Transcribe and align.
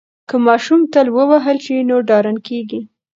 که 0.29 0.35
ماشوم 0.45 0.81
تل 0.93 1.07
ووهل 1.11 1.57
شي 1.65 1.75
نو 1.89 1.95
ډارن 2.07 2.37
کیږي. 2.47 2.79